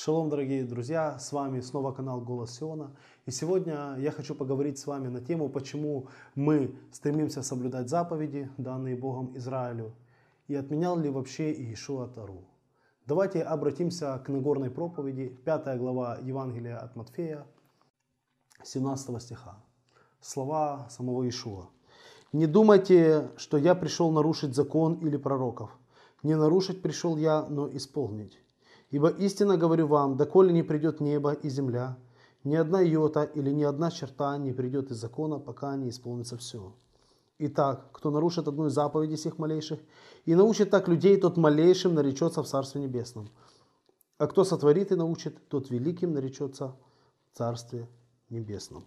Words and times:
Шалом, 0.00 0.28
дорогие 0.28 0.62
друзья, 0.62 1.18
с 1.18 1.32
вами 1.32 1.60
снова 1.60 1.90
канал 1.90 2.20
Голос 2.20 2.56
Сиона. 2.56 2.94
И 3.26 3.32
сегодня 3.32 3.96
я 3.98 4.12
хочу 4.12 4.36
поговорить 4.36 4.78
с 4.78 4.86
вами 4.86 5.08
на 5.08 5.20
тему, 5.20 5.48
почему 5.48 6.06
мы 6.36 6.72
стремимся 6.92 7.42
соблюдать 7.42 7.88
заповеди, 7.88 8.48
данные 8.58 8.94
Богом 8.94 9.36
Израилю, 9.36 9.96
и 10.46 10.54
отменял 10.54 10.96
ли 10.96 11.10
вообще 11.10 11.52
Иешуа 11.52 12.06
Тару. 12.06 12.44
Давайте 13.06 13.42
обратимся 13.42 14.22
к 14.24 14.28
Нагорной 14.28 14.70
проповеди, 14.70 15.36
5 15.44 15.76
глава 15.78 16.18
Евангелия 16.22 16.78
от 16.78 16.94
Матфея, 16.94 17.44
17 18.62 19.20
стиха. 19.20 19.56
Слова 20.20 20.86
самого 20.90 21.24
Иешуа. 21.24 21.70
«Не 22.32 22.46
думайте, 22.46 23.32
что 23.36 23.58
я 23.58 23.74
пришел 23.74 24.12
нарушить 24.12 24.54
закон 24.54 24.94
или 25.04 25.16
пророков. 25.16 25.76
Не 26.22 26.36
нарушить 26.36 26.82
пришел 26.82 27.16
я, 27.16 27.44
но 27.48 27.68
исполнить. 27.68 28.38
Ибо 28.90 29.08
истинно 29.08 29.56
говорю 29.56 29.86
вам, 29.86 30.16
доколе 30.16 30.52
не 30.52 30.62
придет 30.62 31.00
небо 31.00 31.32
и 31.32 31.48
земля, 31.48 31.98
ни 32.44 32.54
одна 32.54 32.80
йота 32.80 33.24
или 33.24 33.50
ни 33.50 33.62
одна 33.62 33.90
черта 33.90 34.38
не 34.38 34.52
придет 34.52 34.90
из 34.90 34.96
закона, 34.96 35.38
пока 35.38 35.76
не 35.76 35.90
исполнится 35.90 36.36
все. 36.38 36.72
Итак, 37.38 37.88
кто 37.92 38.10
нарушит 38.10 38.48
одну 38.48 38.66
из 38.66 38.72
заповедей 38.72 39.16
всех 39.16 39.38
малейших 39.38 39.78
и 40.24 40.34
научит 40.34 40.70
так 40.70 40.88
людей, 40.88 41.20
тот 41.20 41.36
малейшим 41.36 41.94
наречется 41.94 42.42
в 42.42 42.46
Царстве 42.46 42.80
Небесном. 42.80 43.28
А 44.16 44.26
кто 44.26 44.42
сотворит 44.42 44.90
и 44.90 44.96
научит, 44.96 45.48
тот 45.48 45.70
великим 45.70 46.14
наречется 46.14 46.74
в 47.32 47.36
Царстве 47.36 47.88
Небесном. 48.30 48.84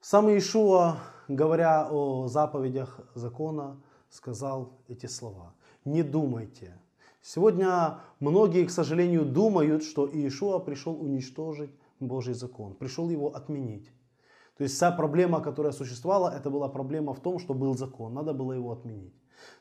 Сам 0.00 0.28
Иешуа, 0.28 0.98
говоря 1.28 1.88
о 1.90 2.26
заповедях 2.28 3.00
закона, 3.14 3.80
сказал 4.08 4.72
эти 4.88 5.06
слова. 5.06 5.54
Не 5.84 6.02
думайте. 6.02 6.76
Сегодня 7.28 7.98
многие, 8.20 8.64
к 8.66 8.70
сожалению, 8.70 9.24
думают, 9.24 9.82
что 9.82 10.06
Иешуа 10.06 10.60
пришел 10.60 10.94
уничтожить 10.94 11.72
Божий 11.98 12.34
закон, 12.34 12.74
пришел 12.74 13.10
его 13.10 13.34
отменить. 13.34 13.90
То 14.56 14.62
есть 14.62 14.76
вся 14.76 14.92
проблема, 14.92 15.40
которая 15.40 15.72
существовала, 15.72 16.32
это 16.32 16.50
была 16.50 16.68
проблема 16.68 17.14
в 17.14 17.20
том, 17.20 17.40
что 17.40 17.52
был 17.52 17.76
закон, 17.76 18.14
надо 18.14 18.32
было 18.32 18.52
его 18.52 18.70
отменить. 18.70 19.12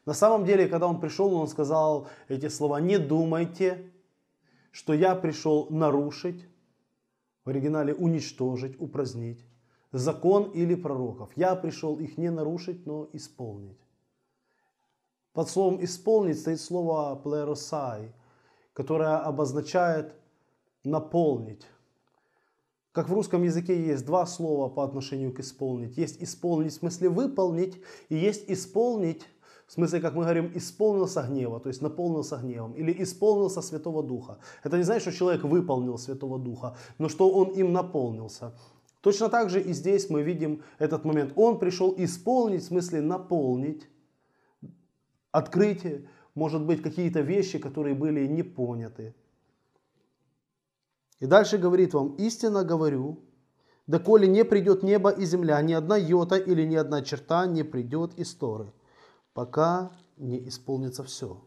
На 0.05 0.13
самом 0.13 0.45
деле, 0.45 0.67
когда 0.67 0.85
он 0.85 0.99
пришел, 0.99 1.33
он 1.33 1.47
сказал 1.47 2.07
эти 2.27 2.49
слова, 2.49 2.79
не 2.79 2.99
думайте, 2.99 3.91
что 4.71 4.93
я 4.93 5.15
пришел 5.15 5.65
нарушить, 5.71 6.45
в 7.45 7.49
оригинале 7.49 7.95
уничтожить, 7.95 8.79
упразднить, 8.79 9.43
закон 9.91 10.51
или 10.51 10.75
пророков. 10.75 11.31
Я 11.35 11.55
пришел 11.55 11.97
их 11.97 12.19
не 12.19 12.29
нарушить, 12.29 12.85
но 12.85 13.09
исполнить. 13.11 13.84
Под 15.35 15.49
словом 15.49 15.83
«исполнить» 15.83 16.39
стоит 16.39 16.61
слово 16.61 17.13
«плеросай», 17.21 18.13
которое 18.73 19.17
обозначает 19.17 20.13
«наполнить». 20.85 21.67
Как 22.93 23.09
в 23.09 23.13
русском 23.13 23.43
языке 23.43 23.85
есть 23.85 24.05
два 24.05 24.25
слова 24.27 24.69
по 24.69 24.85
отношению 24.85 25.33
к 25.33 25.41
исполнить. 25.41 25.97
Есть 25.97 26.23
исполнить 26.23 26.71
в 26.71 26.77
смысле 26.77 27.09
выполнить, 27.09 27.81
и 28.07 28.15
есть 28.15 28.45
исполнить 28.49 29.23
в 29.67 29.73
смысле, 29.73 29.99
как 29.99 30.13
мы 30.13 30.21
говорим, 30.21 30.51
исполнился 30.55 31.23
гнева, 31.23 31.59
то 31.59 31.67
есть 31.69 31.81
наполнился 31.81 32.37
гневом, 32.37 32.73
или 32.73 32.95
исполнился 33.03 33.61
Святого 33.61 34.03
Духа. 34.03 34.37
Это 34.63 34.77
не 34.77 34.83
значит, 34.83 35.01
что 35.01 35.11
человек 35.11 35.43
выполнил 35.43 35.97
Святого 35.97 36.39
Духа, 36.39 36.77
но 36.97 37.09
что 37.09 37.29
он 37.29 37.49
им 37.49 37.73
наполнился. 37.73 38.53
Точно 39.01 39.27
так 39.27 39.49
же 39.49 39.59
и 39.59 39.73
здесь 39.73 40.09
мы 40.09 40.21
видим 40.21 40.61
этот 40.79 41.03
момент. 41.03 41.33
Он 41.35 41.59
пришел 41.59 41.93
исполнить, 41.97 42.61
в 42.61 42.67
смысле 42.67 43.01
наполнить, 43.01 43.89
открытие, 45.37 46.07
может 46.33 46.61
быть, 46.63 46.81
какие-то 46.81 47.21
вещи, 47.21 47.59
которые 47.59 47.95
были 47.95 48.25
не 48.27 48.43
поняты. 48.43 49.13
И 51.19 51.25
дальше 51.25 51.57
говорит 51.57 51.93
вам, 51.93 52.15
истинно 52.15 52.63
говорю, 52.63 53.19
доколе 53.87 54.27
не 54.27 54.43
придет 54.45 54.83
небо 54.83 55.09
и 55.09 55.25
земля, 55.25 55.61
ни 55.61 55.73
одна 55.73 55.97
йота 55.97 56.37
или 56.37 56.63
ни 56.65 56.75
одна 56.75 57.01
черта 57.01 57.45
не 57.45 57.63
придет 57.63 58.17
из 58.19 58.33
Торы, 58.33 58.71
пока 59.33 59.91
не 60.17 60.47
исполнится 60.47 61.03
все. 61.03 61.41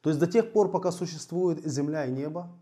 То 0.00 0.10
есть 0.10 0.20
до 0.20 0.26
тех 0.26 0.52
пор, 0.52 0.70
пока 0.70 0.92
существует 0.92 1.64
земля 1.64 2.06
и 2.06 2.12
небо, 2.12 2.52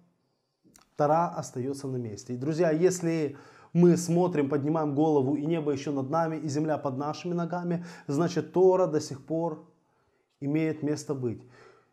Тора 0.96 1.28
остается 1.28 1.88
на 1.88 1.96
месте. 1.96 2.34
И, 2.34 2.36
друзья, 2.36 2.70
если 2.70 3.36
мы 3.72 3.96
смотрим, 3.96 4.48
поднимаем 4.48 4.94
голову, 4.94 5.34
и 5.34 5.46
небо 5.46 5.72
еще 5.72 5.90
над 5.90 6.10
нами, 6.10 6.36
и 6.36 6.48
земля 6.48 6.78
под 6.78 6.98
нашими 6.98 7.34
ногами, 7.34 7.84
значит 8.06 8.52
Тора 8.52 8.86
до 8.86 9.00
сих 9.00 9.24
пор 9.24 9.64
имеет 10.40 10.82
место 10.82 11.14
быть. 11.14 11.42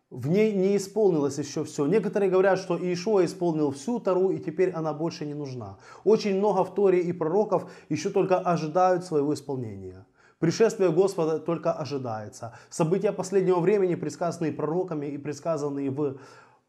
В 0.10 0.28
ней 0.28 0.54
не 0.54 0.76
исполнилось 0.76 1.38
еще 1.38 1.64
все. 1.64 1.86
Некоторые 1.86 2.32
говорят, 2.32 2.58
что 2.58 2.76
Иешуа 2.78 3.24
исполнил 3.26 3.72
всю 3.72 4.00
Тору, 4.00 4.32
и 4.32 4.40
теперь 4.40 4.72
она 4.72 4.92
больше 4.92 5.26
не 5.26 5.36
нужна. 5.36 5.78
Очень 6.04 6.38
много 6.38 6.64
в 6.64 6.74
Торе 6.74 7.00
и 7.00 7.14
пророков 7.14 7.70
еще 7.90 8.10
только 8.10 8.40
ожидают 8.40 9.06
своего 9.06 9.36
исполнения. 9.36 10.06
Пришествие 10.40 10.90
Господа 10.92 11.38
только 11.38 11.74
ожидается. 11.74 12.54
События 12.70 13.12
последнего 13.12 13.60
времени, 13.60 13.96
предсказанные 13.96 14.52
пророками 14.52 15.06
и 15.06 15.18
предсказанные 15.18 15.92
в 15.92 16.18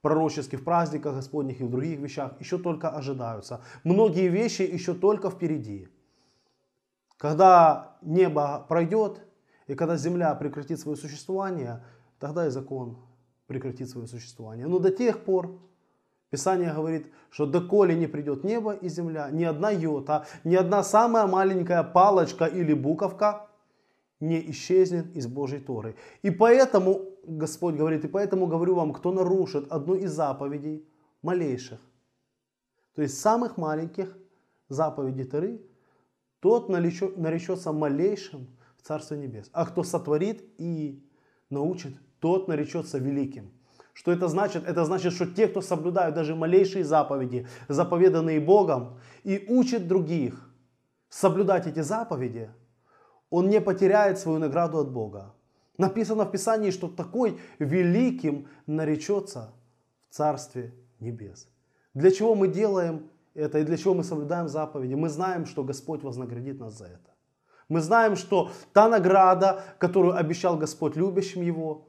пророческих 0.02 0.64
праздниках 0.64 1.16
Господних 1.16 1.60
и 1.60 1.64
в 1.64 1.70
других 1.70 1.98
вещах, 1.98 2.40
еще 2.40 2.58
только 2.58 2.88
ожидаются. 2.88 3.62
Многие 3.84 4.28
вещи 4.28 4.62
еще 4.62 4.94
только 4.94 5.30
впереди. 5.30 5.88
Когда 7.16 7.96
небо 8.02 8.64
пройдет, 8.68 9.20
и 9.66 9.74
когда 9.74 9.96
земля 9.96 10.34
прекратит 10.34 10.80
свое 10.80 10.96
существование, 10.96 11.84
тогда 12.18 12.46
и 12.46 12.50
закон 12.50 12.98
прекратит 13.46 13.90
свое 13.90 14.06
существование. 14.06 14.66
Но 14.66 14.78
до 14.78 14.90
тех 14.90 15.24
пор 15.24 15.60
Писание 16.30 16.72
говорит, 16.72 17.08
что 17.30 17.44
доколе 17.44 17.96
не 17.96 18.06
придет 18.06 18.44
небо 18.44 18.72
и 18.72 18.88
земля, 18.88 19.30
ни 19.30 19.42
одна 19.42 19.70
йота, 19.70 20.26
ни 20.44 20.54
одна 20.54 20.84
самая 20.84 21.26
маленькая 21.26 21.82
палочка 21.82 22.44
или 22.44 22.72
буковка 22.72 23.49
не 24.20 24.50
исчезнет 24.50 25.16
из 25.16 25.26
Божьей 25.26 25.60
Торы. 25.60 25.96
И 26.22 26.30
поэтому, 26.30 27.00
Господь 27.24 27.74
говорит, 27.74 28.04
и 28.04 28.08
поэтому 28.08 28.46
говорю 28.46 28.74
вам, 28.74 28.92
кто 28.92 29.12
нарушит 29.12 29.70
одну 29.72 29.94
из 29.94 30.12
заповедей 30.12 30.86
малейших, 31.22 31.80
то 32.94 33.02
есть 33.02 33.18
самых 33.18 33.56
маленьких 33.56 34.16
заповедей 34.68 35.24
Торы, 35.24 35.62
тот 36.40 36.68
наречется 36.68 37.72
малейшим 37.72 38.46
в 38.76 38.86
Царство 38.86 39.14
Небес. 39.14 39.50
А 39.52 39.66
кто 39.66 39.82
сотворит 39.82 40.42
и 40.58 41.02
научит, 41.50 41.94
тот 42.18 42.48
наречется 42.48 42.98
великим. 42.98 43.50
Что 43.92 44.12
это 44.12 44.28
значит? 44.28 44.66
Это 44.66 44.84
значит, 44.84 45.12
что 45.12 45.26
те, 45.26 45.48
кто 45.48 45.60
соблюдают 45.60 46.14
даже 46.14 46.34
малейшие 46.34 46.84
заповеди, 46.84 47.46
заповеданные 47.68 48.40
Богом, 48.40 48.98
и 49.24 49.44
учат 49.48 49.88
других 49.88 50.50
соблюдать 51.08 51.66
эти 51.66 51.80
заповеди, 51.80 52.50
он 53.30 53.48
не 53.48 53.60
потеряет 53.60 54.18
свою 54.18 54.38
награду 54.38 54.78
от 54.78 54.90
Бога. 54.90 55.34
Написано 55.78 56.24
в 56.24 56.30
Писании, 56.30 56.70
что 56.70 56.88
такой 56.88 57.38
великим 57.58 58.48
наречется 58.66 59.52
в 60.10 60.14
Царстве 60.14 60.74
Небес. 60.98 61.48
Для 61.94 62.10
чего 62.10 62.34
мы 62.34 62.48
делаем 62.48 63.08
это 63.34 63.58
и 63.58 63.64
для 63.64 63.76
чего 63.76 63.94
мы 63.94 64.04
соблюдаем 64.04 64.48
заповеди? 64.48 64.94
Мы 64.94 65.08
знаем, 65.08 65.46
что 65.46 65.64
Господь 65.64 66.02
вознаградит 66.02 66.60
нас 66.60 66.76
за 66.76 66.86
это. 66.86 67.10
Мы 67.68 67.80
знаем, 67.80 68.16
что 68.16 68.50
та 68.72 68.88
награда, 68.88 69.62
которую 69.78 70.16
обещал 70.16 70.56
Господь 70.58 70.96
любящим 70.96 71.42
Его, 71.42 71.86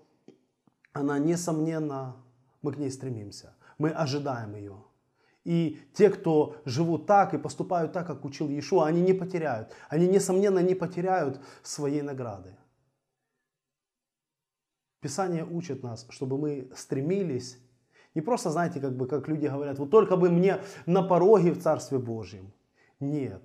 она, 0.94 1.18
несомненно, 1.19 2.16
мы 2.62 2.73
к 2.73 2.78
ней 2.78 2.91
стремимся. 2.91 3.56
Мы 3.78 3.90
ожидаем 3.90 4.56
ее. 4.56 4.78
И 5.44 5.79
те, 5.94 6.09
кто 6.09 6.57
живут 6.66 7.07
так 7.07 7.34
и 7.34 7.40
поступают 7.40 7.94
так, 7.94 8.06
как 8.06 8.25
учил 8.25 8.47
Иешуа, 8.49 8.85
они 8.85 9.02
не 9.02 9.14
потеряют. 9.14 9.73
Они, 9.90 10.08
несомненно, 10.08 10.59
не 10.59 10.76
потеряют 10.76 11.41
своей 11.64 12.02
награды. 12.02 12.55
Писание 14.99 15.43
учит 15.43 15.82
нас, 15.82 16.05
чтобы 16.09 16.38
мы 16.38 16.70
стремились, 16.76 17.58
не 18.14 18.22
просто, 18.22 18.52
знаете, 18.52 18.79
как 18.79 18.96
бы, 18.96 19.08
как 19.08 19.28
люди 19.28 19.47
говорят, 19.47 19.79
вот 19.79 19.90
только 19.90 20.17
бы 20.17 20.29
мне 20.29 20.61
на 20.85 21.02
пороге 21.02 21.52
в 21.52 21.61
Царстве 21.61 21.97
Божьем. 21.97 22.52
Нет. 22.99 23.41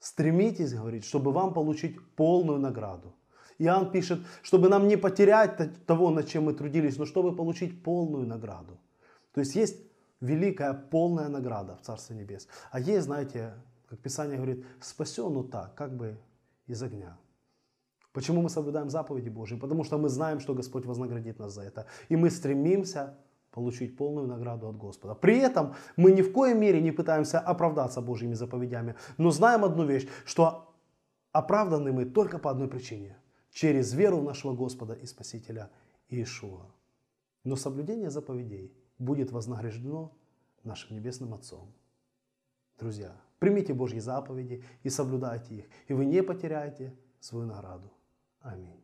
Стремитесь, 0.00 0.74
говорит, 0.74 1.04
чтобы 1.04 1.32
вам 1.32 1.54
получить 1.54 1.96
полную 2.16 2.58
награду. 2.58 3.14
Иоанн 3.58 3.90
пишет, 3.90 4.20
чтобы 4.42 4.68
нам 4.68 4.88
не 4.88 4.96
потерять 4.96 5.86
того, 5.86 6.10
над 6.10 6.26
чем 6.26 6.44
мы 6.44 6.54
трудились, 6.54 6.96
но 6.96 7.04
чтобы 7.04 7.36
получить 7.36 7.82
полную 7.82 8.26
награду. 8.26 8.80
То 9.32 9.40
есть 9.40 9.54
есть 9.54 9.89
великая 10.20 10.74
полная 10.74 11.28
награда 11.28 11.76
в 11.76 11.82
Царстве 11.82 12.16
Небес. 12.16 12.48
А 12.70 12.80
есть, 12.80 13.06
знаете, 13.06 13.54
как 13.88 13.98
Писание 14.00 14.36
говорит, 14.36 14.64
спасен, 14.80 15.32
но 15.32 15.42
так, 15.42 15.74
как 15.74 15.96
бы 15.96 16.18
из 16.66 16.82
огня. 16.82 17.18
Почему 18.12 18.42
мы 18.42 18.48
соблюдаем 18.48 18.90
заповеди 18.90 19.28
Божьи? 19.28 19.56
Потому 19.56 19.84
что 19.84 19.98
мы 19.98 20.08
знаем, 20.08 20.40
что 20.40 20.54
Господь 20.54 20.84
вознаградит 20.84 21.38
нас 21.38 21.54
за 21.54 21.62
это. 21.62 21.86
И 22.08 22.16
мы 22.16 22.30
стремимся 22.30 23.18
получить 23.52 23.96
полную 23.96 24.26
награду 24.26 24.68
от 24.68 24.76
Господа. 24.76 25.14
При 25.14 25.38
этом 25.38 25.74
мы 25.96 26.12
ни 26.12 26.22
в 26.22 26.32
коем 26.32 26.60
мере 26.60 26.80
не 26.80 26.92
пытаемся 26.92 27.40
оправдаться 27.40 28.00
Божьими 28.00 28.34
заповедями, 28.34 28.94
но 29.18 29.30
знаем 29.30 29.64
одну 29.64 29.84
вещь, 29.84 30.08
что 30.24 30.72
оправданы 31.32 31.92
мы 31.92 32.04
только 32.04 32.38
по 32.38 32.50
одной 32.50 32.68
причине. 32.68 33.16
Через 33.50 33.92
веру 33.94 34.18
в 34.18 34.24
нашего 34.24 34.54
Господа 34.54 34.94
и 34.94 35.06
Спасителя 35.06 35.70
Иешуа. 36.08 36.66
Но 37.44 37.56
соблюдение 37.56 38.10
заповедей 38.10 38.72
будет 39.00 39.32
вознаграждено 39.32 40.12
нашим 40.62 40.94
Небесным 40.94 41.34
Отцом. 41.34 41.72
Друзья, 42.78 43.20
примите 43.38 43.74
Божьи 43.74 43.98
заповеди 43.98 44.62
и 44.84 44.90
соблюдайте 44.90 45.54
их, 45.56 45.64
и 45.88 45.94
вы 45.94 46.04
не 46.04 46.22
потеряете 46.22 46.94
свою 47.18 47.46
награду. 47.46 47.90
Аминь. 48.40 48.80